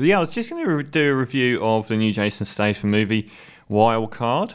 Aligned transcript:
Yeah, 0.00 0.18
I 0.18 0.20
was 0.20 0.30
just 0.30 0.48
going 0.48 0.64
to 0.64 0.70
re- 0.70 0.82
do 0.84 1.12
a 1.12 1.16
review 1.16 1.60
of 1.60 1.88
the 1.88 1.96
new 1.96 2.12
Jason 2.12 2.46
Statham 2.46 2.88
movie, 2.88 3.28
Wild 3.68 4.12
Card. 4.12 4.54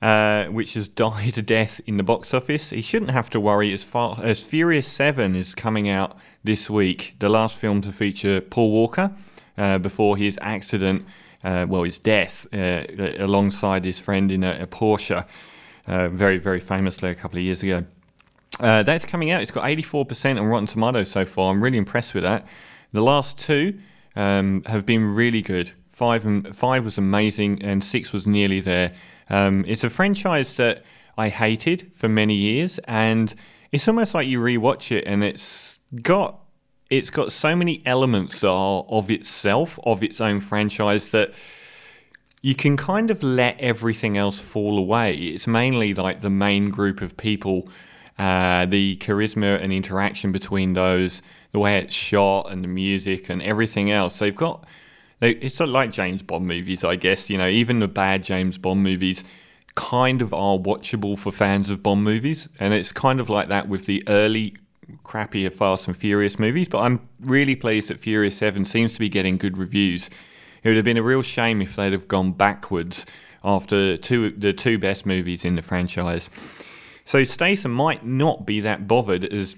Uh, 0.00 0.46
which 0.46 0.74
has 0.74 0.88
died 1.04 1.36
a 1.36 1.42
death 1.42 1.80
in 1.86 1.98
the 1.98 2.02
box 2.02 2.32
office. 2.32 2.70
He 2.70 2.80
shouldn't 2.80 3.10
have 3.10 3.28
to 3.30 3.38
worry 3.38 3.72
as 3.72 3.84
far 3.84 4.18
as 4.20 4.44
Furious 4.44 4.88
7 4.88 5.36
is 5.36 5.54
coming 5.54 5.88
out 5.88 6.16
this 6.42 6.68
week, 6.70 7.14
the 7.20 7.28
last 7.28 7.56
film 7.56 7.82
to 7.82 7.92
feature 7.92 8.40
Paul 8.40 8.72
Walker 8.72 9.12
uh, 9.56 9.78
before 9.78 10.16
his 10.16 10.38
accident, 10.42 11.04
uh, 11.44 11.66
well, 11.68 11.84
his 11.84 11.98
death, 12.00 12.46
uh, 12.52 12.82
alongside 13.18 13.84
his 13.84 14.00
friend 14.00 14.32
in 14.32 14.42
a, 14.42 14.62
a 14.62 14.66
Porsche, 14.66 15.24
uh, 15.86 16.08
very, 16.08 16.38
very 16.38 16.60
famously 16.60 17.10
a 17.10 17.14
couple 17.14 17.38
of 17.38 17.44
years 17.44 17.62
ago. 17.62 17.84
Uh, 18.58 18.82
that's 18.82 19.04
coming 19.04 19.30
out. 19.30 19.42
It's 19.42 19.52
got 19.52 19.64
84% 19.64 20.40
on 20.40 20.46
Rotten 20.46 20.66
Tomatoes 20.66 21.10
so 21.10 21.24
far. 21.26 21.52
I'm 21.52 21.62
really 21.62 21.78
impressed 21.78 22.14
with 22.14 22.24
that. 22.24 22.44
The 22.90 23.02
last 23.02 23.38
two 23.38 23.78
um, 24.16 24.62
have 24.66 24.86
been 24.86 25.04
really 25.14 25.42
good. 25.42 25.72
Five, 25.86 26.26
and, 26.26 26.54
five 26.54 26.84
was 26.84 26.98
amazing, 26.98 27.62
and 27.62 27.82
six 27.84 28.12
was 28.12 28.26
nearly 28.26 28.60
there. 28.60 28.92
Um, 29.28 29.64
it's 29.66 29.84
a 29.84 29.90
franchise 29.90 30.54
that 30.56 30.84
I 31.16 31.28
hated 31.28 31.92
for 31.92 32.08
many 32.08 32.34
years, 32.34 32.78
and 32.88 33.34
it's 33.70 33.86
almost 33.88 34.14
like 34.14 34.26
you 34.26 34.40
rewatch 34.40 34.90
it, 34.90 35.04
and 35.06 35.22
it's 35.22 35.80
got 36.02 36.38
it's 36.90 37.08
got 37.08 37.32
so 37.32 37.56
many 37.56 37.82
elements 37.86 38.44
are 38.44 38.84
of 38.86 39.10
itself, 39.10 39.78
of 39.84 40.02
its 40.02 40.20
own 40.20 40.40
franchise 40.40 41.08
that 41.08 41.32
you 42.42 42.54
can 42.54 42.76
kind 42.76 43.10
of 43.10 43.22
let 43.22 43.58
everything 43.58 44.18
else 44.18 44.40
fall 44.40 44.76
away. 44.76 45.14
It's 45.14 45.46
mainly 45.46 45.94
like 45.94 46.20
the 46.20 46.28
main 46.28 46.68
group 46.68 47.00
of 47.00 47.16
people, 47.16 47.66
uh, 48.18 48.66
the 48.66 48.96
charisma 48.96 49.60
and 49.62 49.72
interaction 49.72 50.32
between 50.32 50.74
those, 50.74 51.22
the 51.52 51.58
way 51.58 51.78
it's 51.78 51.94
shot 51.94 52.50
and 52.50 52.64
the 52.64 52.68
music 52.68 53.28
and 53.28 53.42
everything 53.42 53.90
else. 53.90 54.18
They've 54.18 54.34
got 54.34 54.64
it's 55.20 55.54
sort 55.54 55.68
of 55.68 55.74
like 55.74 55.92
James 55.92 56.22
Bond 56.22 56.46
movies, 56.46 56.82
I 56.82 56.96
guess. 56.96 57.30
You 57.30 57.38
know, 57.38 57.48
even 57.48 57.78
the 57.78 57.88
bad 57.88 58.24
James 58.24 58.58
Bond 58.58 58.82
movies 58.82 59.22
kind 59.74 60.20
of 60.20 60.34
are 60.34 60.58
watchable 60.58 61.16
for 61.16 61.32
fans 61.32 61.70
of 61.70 61.82
Bond 61.82 62.02
movies, 62.02 62.48
and 62.58 62.74
it's 62.74 62.92
kind 62.92 63.20
of 63.20 63.30
like 63.30 63.48
that 63.48 63.68
with 63.68 63.86
the 63.86 64.02
early 64.08 64.54
crappier 65.04 65.52
Fast 65.52 65.86
and 65.86 65.96
Furious 65.96 66.38
movies. 66.38 66.68
But 66.68 66.80
I'm 66.80 67.08
really 67.20 67.54
pleased 67.54 67.88
that 67.90 68.00
Furious 68.00 68.36
Seven 68.36 68.64
seems 68.64 68.94
to 68.94 69.00
be 69.00 69.08
getting 69.08 69.36
good 69.36 69.56
reviews. 69.56 70.10
It 70.62 70.68
would 70.68 70.76
have 70.76 70.84
been 70.84 70.98
a 70.98 71.02
real 71.02 71.22
shame 71.22 71.62
if 71.62 71.76
they'd 71.76 71.92
have 71.92 72.08
gone 72.08 72.32
backwards 72.32 73.06
after 73.44 73.96
two 73.96 74.30
the 74.30 74.52
two 74.52 74.78
best 74.78 75.06
movies 75.06 75.44
in 75.44 75.56
the 75.56 75.62
franchise. 75.62 76.30
So 77.04 77.24
Statham 77.24 77.72
might 77.72 78.04
not 78.04 78.46
be 78.46 78.60
that 78.60 78.86
bothered 78.86 79.24
as 79.24 79.56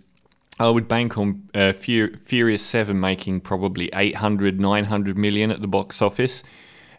I 0.59 0.71
would 0.71 0.87
bank 0.87 1.19
on 1.19 1.49
uh, 1.55 1.73
Fur- 1.73 2.17
Furious 2.17 2.63
7 2.65 2.99
making 2.99 3.41
probably 3.41 3.91
800, 3.93 4.61
900 4.61 5.19
million 5.19 5.51
at 5.51 5.61
the 5.61 5.69
box 5.69 6.01
office. 6.01 6.43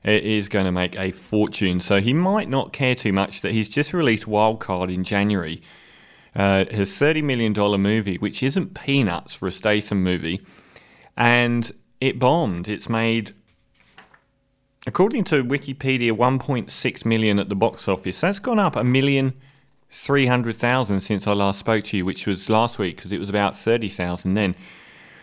It 0.04 0.24
is 0.24 0.50
going 0.50 0.66
to 0.66 0.72
make 0.72 0.96
a 0.98 1.12
fortune. 1.12 1.80
So 1.80 2.00
he 2.00 2.14
might 2.14 2.50
not 2.50 2.74
care 2.74 2.96
too 2.96 3.14
much 3.14 3.42
that 3.42 3.54
he's 3.54 3.70
just 3.70 3.94
released 3.94 4.26
Wildcard 4.26 4.94
in 4.94 5.04
January. 5.04 5.62
Uh, 6.36 6.66
his 6.66 6.92
$30 6.92 7.24
million 7.24 7.54
movie, 7.82 8.18
which 8.18 8.44
isn't 8.44 8.76
peanuts 8.76 9.34
for 9.34 9.48
a 9.48 9.52
Statham 9.52 10.04
movie. 10.04 10.42
And 11.16 11.72
it 12.02 12.20
bombed. 12.20 12.68
It's 12.68 12.90
made, 12.90 13.32
according 14.86 15.24
to 15.26 15.46
Wikipedia, 15.46 16.12
1.6 16.12 17.06
million 17.06 17.40
at 17.40 17.48
the 17.48 17.56
box 17.56 17.88
office. 17.88 18.20
That's 18.20 18.40
gone 18.40 18.60
up 18.60 18.76
a 18.76 18.84
million 18.84 19.34
300,000 19.90 21.00
since 21.00 21.28
I 21.28 21.34
last 21.34 21.60
spoke 21.60 21.84
to 21.86 21.98
you, 21.98 22.06
which 22.06 22.28
was 22.28 22.50
last 22.50 22.80
week 22.80 22.96
because 22.98 23.12
it 23.12 23.20
was 23.20 23.30
about 23.30 23.56
30,000 23.56 24.34
then. 24.34 24.56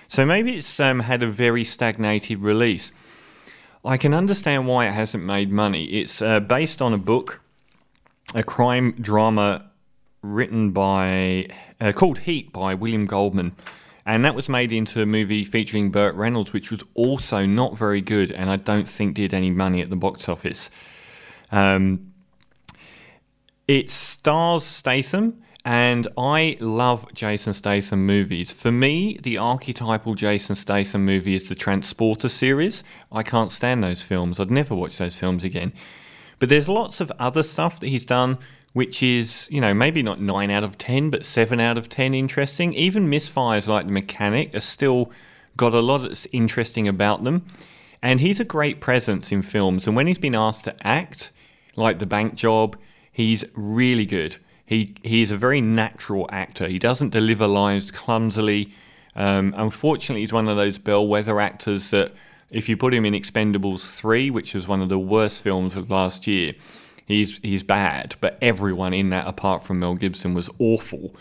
So 0.08 0.26
maybe 0.26 0.56
it's 0.56 0.78
um, 0.78 1.00
had 1.00 1.22
a 1.22 1.26
very 1.26 1.64
stagnated 1.64 2.44
release. 2.44 2.92
I 3.84 3.96
can 3.96 4.14
understand 4.14 4.66
why 4.68 4.86
it 4.86 4.92
hasn't 4.92 5.24
made 5.24 5.50
money. 5.50 5.84
It's 5.84 6.22
uh, 6.22 6.40
based 6.40 6.80
on 6.80 6.92
a 6.92 6.98
book, 6.98 7.40
a 8.34 8.42
crime 8.42 8.92
drama 8.92 9.70
written 10.22 10.70
by, 10.70 11.48
uh, 11.80 11.92
called 11.92 12.20
Heat 12.20 12.52
by 12.52 12.74
William 12.74 13.06
Goldman. 13.06 13.56
And 14.04 14.24
that 14.24 14.34
was 14.34 14.48
made 14.48 14.72
into 14.72 15.00
a 15.00 15.06
movie 15.06 15.44
featuring 15.44 15.90
Burt 15.90 16.14
Reynolds, 16.14 16.52
which 16.52 16.70
was 16.70 16.84
also 16.94 17.46
not 17.46 17.78
very 17.78 18.00
good 18.00 18.30
and 18.32 18.50
I 18.50 18.56
don't 18.56 18.88
think 18.88 19.14
did 19.14 19.32
any 19.32 19.50
money 19.50 19.80
at 19.80 19.90
the 19.90 19.96
box 19.96 20.28
office. 20.28 20.70
Um, 21.50 22.11
it 23.68 23.90
stars 23.90 24.64
Statham, 24.64 25.42
and 25.64 26.08
I 26.18 26.56
love 26.60 27.12
Jason 27.14 27.54
Statham 27.54 28.04
movies. 28.04 28.52
For 28.52 28.72
me, 28.72 29.18
the 29.22 29.38
archetypal 29.38 30.14
Jason 30.14 30.56
Statham 30.56 31.04
movie 31.04 31.34
is 31.34 31.48
the 31.48 31.54
Transporter 31.54 32.28
series. 32.28 32.82
I 33.10 33.22
can't 33.22 33.52
stand 33.52 33.84
those 33.84 34.02
films. 34.02 34.40
I'd 34.40 34.50
never 34.50 34.74
watch 34.74 34.98
those 34.98 35.16
films 35.16 35.44
again. 35.44 35.72
But 36.38 36.48
there's 36.48 36.68
lots 36.68 37.00
of 37.00 37.12
other 37.18 37.44
stuff 37.44 37.78
that 37.80 37.88
he's 37.88 38.04
done 38.04 38.38
which 38.72 39.02
is, 39.02 39.48
you 39.50 39.60
know, 39.60 39.74
maybe 39.74 40.02
not 40.02 40.18
9 40.18 40.50
out 40.50 40.64
of 40.64 40.78
10, 40.78 41.10
but 41.10 41.24
7 41.24 41.60
out 41.60 41.76
of 41.76 41.88
10 41.88 42.14
interesting. 42.14 42.72
Even 42.74 43.10
misfires 43.10 43.68
like 43.68 43.86
The 43.86 43.92
Mechanic 43.92 44.54
are 44.54 44.60
still 44.60 45.10
got 45.56 45.74
a 45.74 45.80
lot 45.80 45.98
that's 45.98 46.26
interesting 46.32 46.88
about 46.88 47.24
them. 47.24 47.44
And 48.00 48.20
he's 48.20 48.40
a 48.40 48.44
great 48.44 48.80
presence 48.80 49.30
in 49.30 49.42
films. 49.42 49.86
And 49.86 49.94
when 49.94 50.06
he's 50.06 50.18
been 50.18 50.34
asked 50.34 50.64
to 50.64 50.86
act, 50.86 51.30
like 51.76 51.98
The 51.98 52.06
Bank 52.06 52.34
Job, 52.34 52.78
He's 53.12 53.44
really 53.54 54.06
good. 54.06 54.38
He 54.64 54.94
he 55.02 55.22
is 55.22 55.30
a 55.30 55.36
very 55.36 55.60
natural 55.60 56.26
actor. 56.32 56.66
He 56.66 56.78
doesn't 56.78 57.10
deliver 57.10 57.46
lines 57.46 57.90
clumsily. 57.90 58.72
Um, 59.14 59.54
unfortunately, 59.56 60.22
he's 60.22 60.32
one 60.32 60.48
of 60.48 60.56
those 60.56 60.78
bellwether 60.78 61.38
actors 61.38 61.90
that 61.90 62.12
if 62.50 62.68
you 62.68 62.76
put 62.76 62.94
him 62.94 63.04
in 63.04 63.12
Expendables 63.12 63.94
3, 63.94 64.30
which 64.30 64.54
was 64.54 64.66
one 64.66 64.80
of 64.80 64.88
the 64.88 64.98
worst 64.98 65.42
films 65.42 65.76
of 65.76 65.90
last 65.90 66.26
year, 66.26 66.54
he's 67.04 67.38
he's 67.38 67.62
bad. 67.62 68.16
But 68.20 68.38
everyone 68.40 68.94
in 68.94 69.10
that, 69.10 69.26
apart 69.26 69.62
from 69.62 69.80
Mel 69.80 69.94
Gibson, 69.94 70.32
was 70.32 70.48
awful. 70.58 71.14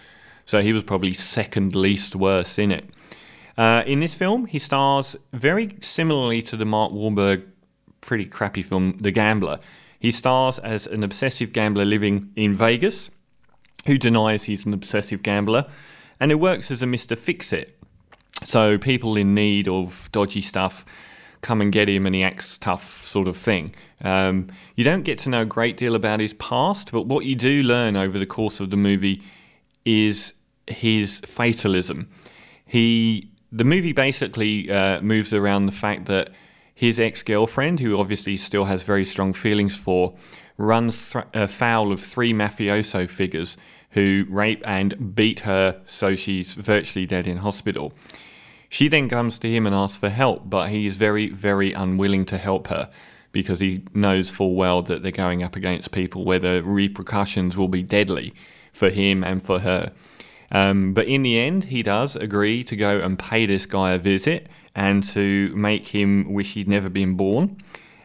So 0.45 0.61
he 0.61 0.73
was 0.73 0.83
probably 0.83 1.13
second 1.13 1.75
least 1.75 2.15
worst 2.15 2.57
in 2.57 2.71
it. 2.71 2.85
Uh, 3.57 3.83
in 3.85 3.99
this 3.99 4.15
film, 4.15 4.45
he 4.45 4.59
stars 4.59 5.15
very 5.33 5.75
similarly 5.81 6.41
to 6.43 6.55
the 6.55 6.65
Mark 6.65 6.93
Wahlberg 6.93 7.43
pretty 8.01 8.25
crappy 8.25 8.61
film, 8.61 8.97
The 8.99 9.11
Gambler. 9.11 9.59
He 10.01 10.09
stars 10.09 10.57
as 10.57 10.87
an 10.87 11.03
obsessive 11.03 11.53
gambler 11.53 11.85
living 11.85 12.31
in 12.35 12.55
Vegas 12.55 13.11
who 13.85 13.99
denies 13.99 14.45
he's 14.45 14.65
an 14.65 14.73
obsessive 14.73 15.21
gambler 15.21 15.67
and 16.19 16.31
who 16.31 16.39
works 16.39 16.71
as 16.71 16.81
a 16.81 16.87
Mr. 16.87 17.15
Fix 17.15 17.53
It. 17.53 17.77
So 18.41 18.79
people 18.79 19.15
in 19.15 19.35
need 19.35 19.67
of 19.67 20.09
dodgy 20.11 20.41
stuff 20.41 20.85
come 21.41 21.61
and 21.61 21.71
get 21.71 21.87
him 21.87 22.07
and 22.07 22.15
he 22.15 22.23
acts 22.23 22.57
tough, 22.57 23.05
sort 23.05 23.27
of 23.27 23.37
thing. 23.37 23.75
Um, 24.03 24.47
you 24.75 24.83
don't 24.83 25.03
get 25.03 25.19
to 25.19 25.29
know 25.29 25.43
a 25.43 25.45
great 25.45 25.77
deal 25.77 25.93
about 25.93 26.19
his 26.19 26.33
past, 26.33 26.91
but 26.91 27.05
what 27.05 27.25
you 27.25 27.35
do 27.35 27.61
learn 27.61 27.95
over 27.95 28.17
the 28.17 28.25
course 28.25 28.59
of 28.59 28.71
the 28.71 28.77
movie 28.77 29.21
is 29.85 30.33
his 30.65 31.19
fatalism. 31.19 32.09
He 32.65 33.29
the 33.51 33.65
movie 33.65 33.91
basically 33.91 34.71
uh, 34.71 34.99
moves 35.01 35.31
around 35.31 35.67
the 35.67 35.71
fact 35.71 36.05
that 36.05 36.31
his 36.81 36.99
ex 36.99 37.21
girlfriend, 37.21 37.79
who 37.79 37.95
obviously 37.95 38.35
still 38.35 38.65
has 38.65 38.81
very 38.81 39.05
strong 39.05 39.33
feelings 39.33 39.77
for, 39.77 40.15
runs 40.57 41.11
th- 41.11 41.25
uh, 41.25 41.43
afoul 41.43 41.91
of 41.91 41.99
three 41.99 42.33
mafioso 42.33 43.07
figures 43.07 43.55
who 43.91 44.25
rape 44.27 44.63
and 44.65 45.13
beat 45.13 45.41
her 45.41 45.79
so 45.85 46.15
she's 46.15 46.55
virtually 46.55 47.05
dead 47.05 47.27
in 47.27 47.37
hospital. 47.37 47.93
She 48.67 48.87
then 48.87 49.09
comes 49.09 49.37
to 49.37 49.47
him 49.47 49.67
and 49.67 49.75
asks 49.75 49.99
for 49.99 50.09
help, 50.09 50.49
but 50.49 50.69
he 50.71 50.87
is 50.87 50.97
very, 50.97 51.29
very 51.29 51.71
unwilling 51.71 52.25
to 52.25 52.39
help 52.39 52.69
her 52.69 52.89
because 53.31 53.59
he 53.59 53.83
knows 53.93 54.31
full 54.31 54.55
well 54.55 54.81
that 54.81 55.03
they're 55.03 55.11
going 55.11 55.43
up 55.43 55.55
against 55.55 55.91
people 55.91 56.25
where 56.25 56.39
the 56.39 56.63
repercussions 56.65 57.55
will 57.55 57.67
be 57.67 57.83
deadly 57.83 58.33
for 58.73 58.89
him 58.89 59.23
and 59.23 59.39
for 59.39 59.59
her. 59.59 59.91
Um, 60.51 60.93
but 60.93 61.07
in 61.07 61.23
the 61.23 61.39
end, 61.39 61.65
he 61.65 61.81
does 61.81 62.15
agree 62.15 62.63
to 62.65 62.75
go 62.75 62.99
and 62.99 63.17
pay 63.17 63.45
this 63.45 63.65
guy 63.65 63.93
a 63.93 63.97
visit 63.97 64.47
and 64.75 65.03
to 65.03 65.55
make 65.55 65.87
him 65.87 66.31
wish 66.33 66.53
he'd 66.53 66.67
never 66.67 66.89
been 66.89 67.15
born 67.15 67.57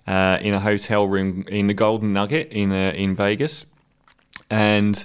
uh, 0.07 0.39
in 0.41 0.55
a 0.55 0.61
hotel 0.61 1.07
room 1.07 1.45
in 1.49 1.67
the 1.67 1.75
Golden 1.75 2.13
Nugget 2.13 2.53
in 2.53 2.73
uh, 2.73 2.93
in 2.95 3.15
Vegas. 3.15 3.67
And 4.51 5.05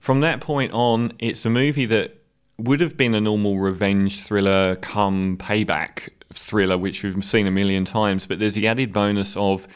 from 0.00 0.20
that 0.20 0.40
point 0.40 0.72
on, 0.72 1.12
it's 1.18 1.46
a 1.46 1.50
movie 1.50 1.86
that 1.86 2.18
would 2.58 2.80
have 2.80 2.96
been 2.96 3.14
a 3.14 3.20
normal 3.20 3.58
revenge 3.58 4.22
thriller 4.22 4.76
come 4.76 5.36
payback 5.36 6.08
thriller, 6.32 6.76
which 6.76 7.02
we've 7.02 7.24
seen 7.24 7.46
a 7.46 7.50
million 7.50 7.84
times. 7.84 8.26
But 8.26 8.38
there's 8.38 8.54
the 8.54 8.66
added 8.66 8.92
bonus 8.92 9.36
of 9.36 9.68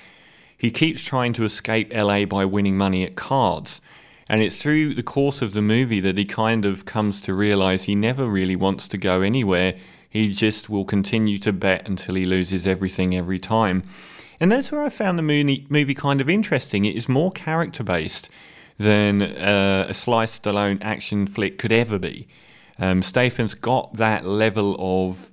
he 0.56 0.70
keeps 0.70 1.04
trying 1.04 1.32
to 1.34 1.44
escape 1.44 1.92
LA 1.94 2.24
by 2.24 2.44
winning 2.44 2.76
money 2.76 3.04
at 3.04 3.14
cards. 3.14 3.80
And 4.28 4.42
it's 4.42 4.56
through 4.56 4.94
the 4.94 5.02
course 5.02 5.40
of 5.40 5.52
the 5.52 5.62
movie 5.62 6.00
that 6.00 6.18
he 6.18 6.24
kind 6.24 6.64
of 6.64 6.84
comes 6.84 7.20
to 7.22 7.34
realize 7.34 7.84
he 7.84 7.94
never 7.94 8.26
really 8.26 8.56
wants 8.56 8.86
to 8.88 8.98
go 8.98 9.22
anywhere 9.22 9.74
he 10.08 10.30
just 10.30 10.70
will 10.70 10.84
continue 10.84 11.38
to 11.38 11.52
bet 11.52 11.86
until 11.86 12.14
he 12.14 12.24
loses 12.24 12.66
everything 12.66 13.14
every 13.14 13.38
time. 13.38 13.82
And 14.40 14.50
that's 14.50 14.72
where 14.72 14.82
I 14.82 14.88
found 14.88 15.18
the 15.18 15.22
movie, 15.68 15.94
kind 15.94 16.20
of 16.20 16.30
interesting. 16.30 16.84
It 16.84 16.96
is 16.96 17.08
more 17.08 17.30
character 17.32 17.82
based 17.82 18.30
than 18.78 19.20
uh, 19.20 19.86
a 19.88 19.94
Sly 19.94 20.24
Stallone 20.24 20.78
action 20.80 21.26
flick 21.26 21.58
could 21.58 21.72
ever 21.72 21.98
be. 21.98 22.28
Um, 22.78 23.02
Statham's 23.02 23.54
got 23.54 23.94
that 23.94 24.24
level 24.24 24.76
of 24.78 25.32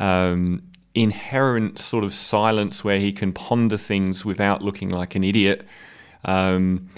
um, 0.00 0.64
inherent 0.94 1.78
sort 1.78 2.02
of 2.02 2.12
silence 2.12 2.82
where 2.82 2.98
he 2.98 3.12
can 3.12 3.32
ponder 3.32 3.76
things 3.76 4.24
without 4.24 4.60
looking 4.60 4.88
like 4.88 5.14
an 5.14 5.22
idiot. 5.22 5.64
Um, 6.24 6.88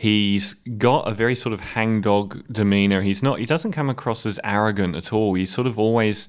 he's 0.00 0.54
got 0.54 1.06
a 1.06 1.12
very 1.12 1.34
sort 1.34 1.52
of 1.52 1.60
hangdog 1.60 2.42
demeanor. 2.50 3.02
He's 3.02 3.22
not. 3.22 3.38
He 3.38 3.44
doesn't 3.44 3.72
come 3.72 3.90
across 3.90 4.24
as 4.24 4.40
arrogant 4.42 4.96
at 4.96 5.12
all. 5.12 5.34
He's 5.34 5.52
sort 5.52 5.66
of 5.66 5.78
always 5.78 6.26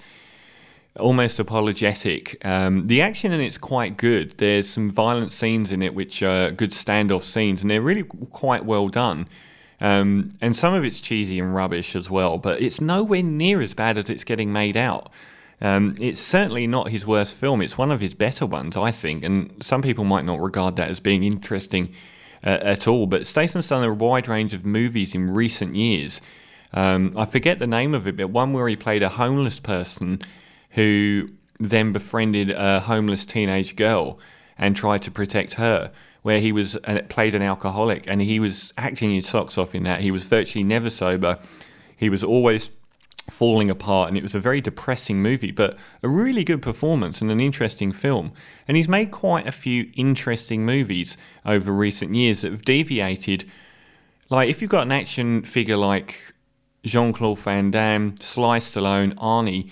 almost 1.00 1.40
apologetic. 1.40 2.46
Um, 2.46 2.88
the 2.88 3.02
action 3.02 3.32
in 3.32 3.40
it's 3.40 3.58
quite 3.58 3.96
good. 3.96 4.38
There's 4.40 4.68
some 4.68 4.92
violent 4.92 5.32
scenes 5.32 5.72
in 5.72 5.82
it, 5.82 5.96
which 5.96 6.22
are 6.22 6.52
good 6.52 6.72
standoff 6.72 7.22
scenes, 7.22 7.62
and 7.62 7.72
they're 7.72 7.82
really 7.82 8.04
quite 8.04 8.66
well 8.66 8.90
done. 8.90 9.30
Um, 9.80 10.34
and 10.42 10.54
some 10.54 10.74
of 10.74 10.84
it's 10.84 11.00
cheesy 11.00 11.40
and 11.40 11.56
rubbish 11.56 11.96
as 11.96 12.12
well, 12.12 12.38
but 12.38 12.62
it's 12.62 12.82
nowhere 12.82 13.24
near 13.24 13.62
as 13.62 13.74
bad 13.74 13.98
as 13.98 14.10
it's 14.10 14.26
getting 14.26 14.52
made 14.52 14.76
out. 14.76 15.10
Um, 15.62 15.96
it's 16.02 16.20
certainly 16.20 16.68
not 16.68 16.90
his 16.90 17.08
worst 17.08 17.36
film. 17.36 17.62
It's 17.62 17.78
one 17.78 17.90
of 17.90 18.02
his 18.02 18.16
better 18.16 18.46
ones, 18.46 18.76
I 18.76 18.92
think, 18.92 19.24
and 19.24 19.64
some 19.64 19.82
people 19.82 20.04
might 20.04 20.26
not 20.26 20.42
regard 20.42 20.76
that 20.76 20.90
as 20.90 21.00
being 21.00 21.24
interesting 21.24 21.94
uh, 22.44 22.60
at 22.62 22.88
all. 22.88 23.08
But 23.08 23.28
Statham's 23.28 23.68
done 23.68 23.84
a 23.84 23.94
wide 23.94 24.28
range 24.28 24.54
of 24.54 24.66
movies 24.66 25.16
in 25.16 25.34
recent 25.34 25.76
years. 25.76 26.22
Um, 26.74 27.14
I 27.18 27.26
forget 27.26 27.60
the 27.60 27.68
name 27.68 27.94
of 27.94 28.08
it, 28.08 28.18
but 28.18 28.30
one 28.30 28.54
where 28.54 28.68
he 28.68 28.76
played 28.76 29.04
a 29.04 29.10
homeless 29.10 29.60
person 29.60 30.22
who 30.72 31.30
then 31.60 31.92
befriended 31.92 32.52
a 32.52 32.80
homeless 32.80 33.26
teenage 33.26 33.76
girl 33.76 34.20
and 34.58 34.76
tried 34.76 35.02
to 35.04 35.12
protect 35.12 35.56
her. 35.56 35.92
Where 36.22 36.40
he 36.40 36.52
was 36.52 36.76
uh, 36.76 37.02
played 37.10 37.34
an 37.34 37.42
alcoholic 37.42 38.06
and 38.06 38.22
he 38.22 38.40
was 38.40 38.74
acting 38.78 39.12
his 39.12 39.28
socks 39.28 39.58
off 39.58 39.74
in 39.74 39.84
that. 39.84 40.02
He 40.02 40.12
was 40.12 40.26
virtually 40.26 40.64
never 40.64 40.92
sober. 40.92 41.40
He 41.98 42.10
was 42.10 42.24
always 42.24 42.70
falling 43.32 43.70
apart 43.70 44.10
and 44.10 44.18
it 44.18 44.24
was 44.24 44.36
a 44.36 44.40
very 44.40 44.62
depressing 44.62 45.22
movie 45.22 45.52
but 45.52 45.78
a 46.04 46.10
really 46.10 46.44
good 46.44 46.62
performance 46.62 47.22
and 47.22 47.32
an 47.32 47.40
interesting 47.40 47.92
film. 47.92 48.32
And 48.68 48.78
he's 48.78 48.90
made 48.90 49.12
quite 49.12 49.48
a 49.48 49.52
few 49.52 49.92
interesting 49.96 50.66
movies 50.66 51.18
over 51.46 51.72
recent 51.72 52.14
years 52.16 52.42
that 52.42 52.52
have 52.52 52.64
deviated. 52.64 53.50
Like 54.30 54.50
if 54.50 54.62
you've 54.62 54.72
got 54.72 54.86
an 54.86 54.92
action 54.92 55.44
figure 55.44 55.78
like 55.78 56.20
Jean-Claude 56.84 57.40
Van 57.40 57.72
Damme, 57.72 58.16
Sly 58.20 58.60
Stallone, 58.60 59.14
Arnie 59.16 59.70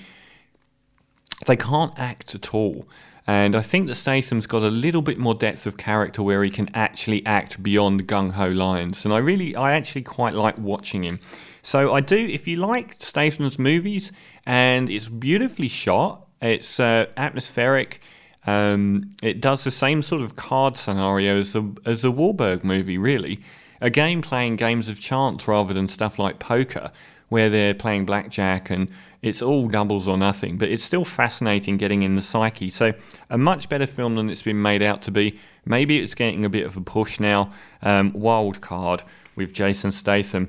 they 1.46 1.56
can't 1.56 1.98
act 1.98 2.36
at 2.36 2.54
all 2.54 2.86
and 3.30 3.56
I 3.56 3.62
think 3.62 3.86
that 3.86 3.94
Statham's 3.94 4.48
got 4.48 4.64
a 4.64 4.70
little 4.70 5.04
bit 5.04 5.20
more 5.20 5.36
depth 5.36 5.68
of 5.68 5.78
character 5.78 6.24
where 6.24 6.44
he 6.44 6.50
can 6.50 6.68
actually 6.74 7.24
act 7.28 7.62
beyond 7.62 8.08
gung 8.08 8.32
ho 8.32 8.48
lines. 8.48 9.06
And 9.06 9.14
I 9.14 9.20
really, 9.20 9.56
I 9.56 9.74
actually 9.74 10.02
quite 10.02 10.34
like 10.34 10.58
watching 10.58 11.04
him. 11.04 11.20
So 11.62 11.94
I 11.94 12.02
do, 12.02 12.18
if 12.18 12.48
you 12.48 12.56
like 12.56 12.96
Statham's 12.98 13.60
movies 13.60 14.12
and 14.48 14.90
it's 14.90 15.10
beautifully 15.10 15.68
shot, 15.68 16.26
it's 16.42 16.80
uh, 16.80 17.06
atmospheric. 17.18 18.02
Um, 18.48 19.12
it 19.22 19.42
does 19.42 19.64
the 19.64 19.70
same 19.70 20.02
sort 20.02 20.24
of 20.24 20.36
card 20.36 20.76
scenario 20.76 21.38
as 21.38 21.54
the 21.54 21.78
as 21.86 22.02
the 22.02 22.12
Wahlberg 22.12 22.64
movie, 22.64 22.98
really. 22.98 23.42
Again, 23.80 24.24
playing 24.24 24.56
games 24.56 24.88
of 24.88 25.00
chance 25.00 25.48
rather 25.48 25.76
than 25.76 25.88
stuff 25.88 26.18
like 26.18 26.40
poker, 26.40 26.92
where 27.30 27.50
they're 27.50 27.74
playing 27.74 28.06
blackjack 28.06 28.70
and 28.70 28.90
it's 29.22 29.42
all 29.42 29.68
doubles 29.68 30.08
or 30.08 30.18
nothing. 30.18 30.58
But 30.58 30.70
it's 30.70 30.84
still 30.84 31.06
fascinating 31.06 31.78
getting 31.78 32.04
in 32.04 32.16
the 32.16 32.22
psyche. 32.22 32.70
So 32.70 32.94
a 33.30 33.38
much 33.38 33.70
better 33.70 33.88
film 33.88 34.16
than 34.16 34.30
it's 34.30 34.44
been 34.44 34.62
made 34.62 34.82
out 34.82 35.02
to 35.04 35.12
be. 35.12 35.40
Maybe 35.66 36.00
it's 36.00 36.16
getting 36.16 36.46
a 36.46 36.50
bit 36.50 36.66
of 36.66 36.78
a 36.78 36.82
push 36.82 37.20
now. 37.20 37.52
Um, 37.82 38.12
wild 38.14 38.62
card 38.62 39.04
with 39.36 39.54
Jason 39.54 39.92
Statham. 39.92 40.48